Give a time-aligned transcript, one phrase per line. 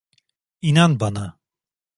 [0.61, 1.39] İnan bana.